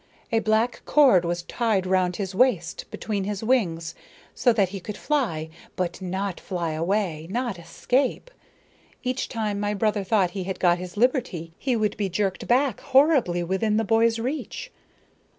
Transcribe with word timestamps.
"A 0.31 0.39
black 0.39 0.81
cord 0.85 1.25
was 1.25 1.43
tied 1.43 1.85
round 1.85 2.15
his 2.15 2.33
waist 2.33 2.85
between 2.89 3.25
his 3.25 3.43
wings, 3.43 3.93
so 4.33 4.51
that 4.51 4.69
he 4.69 4.79
could 4.79 4.97
fly, 4.97 5.47
but 5.75 6.01
not 6.01 6.39
fly 6.39 6.71
away, 6.71 7.27
not 7.29 7.59
escape. 7.59 8.31
Each 9.03 9.29
time 9.29 9.59
my 9.59 9.75
brother 9.75 10.03
thought 10.03 10.31
he 10.31 10.45
had 10.45 10.59
got 10.59 10.79
his 10.79 10.97
liberty, 10.97 11.53
he 11.59 11.75
would 11.75 11.95
be 11.97 12.09
jerked 12.09 12.47
back 12.47 12.79
horribly 12.79 13.43
within 13.43 13.77
the 13.77 13.83
boy's 13.83 14.17
reach." 14.17 14.71